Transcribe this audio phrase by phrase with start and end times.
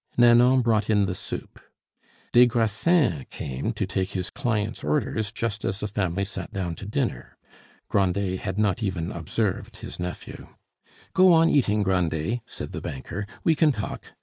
[0.17, 1.59] Nanon brought in the soup.
[2.33, 6.87] Des Grassins came to take his client's orders just as the family sat down to
[6.87, 7.37] dinner.
[7.87, 10.47] Grandet had not even observed his nephew.
[11.13, 14.03] "Go on eating, Grandet," said the banker; "we can talk.